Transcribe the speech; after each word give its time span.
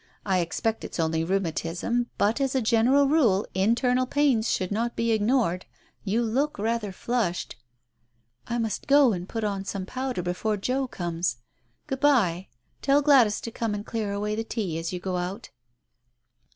I 0.25 0.39
expect 0.39 0.83
it's 0.83 0.99
only 0.99 1.23
rheumatism, 1.23 2.09
but 2.17 2.41
as 2.41 2.55
a 2.55 2.61
general 2.63 3.07
rule 3.07 3.45
internal 3.53 4.07
pains 4.07 4.49
should 4.49 4.71
not 4.71 4.95
be 4.95 5.11
ignored. 5.11 5.67
You 6.03 6.23
look 6.23 6.57
rather 6.57 6.91
flushed" 6.91 7.55
"I 8.47 8.57
must 8.57 8.87
go 8.87 9.13
and 9.13 9.29
put 9.29 9.43
on 9.43 9.63
some 9.63 9.85
powder 9.85 10.23
before 10.23 10.57
Joe 10.57 10.87
comes. 10.87 11.37
Good 11.85 11.99
bye. 11.99 12.47
Tell 12.81 13.03
Gladys 13.03 13.39
to 13.41 13.51
come 13.51 13.75
and 13.75 13.85
clear 13.85 14.11
away 14.11 14.33
the 14.33 14.43
tea 14.43 14.79
as 14.79 14.91
you 14.91 14.99
go 14.99 15.17
out." 15.17 15.51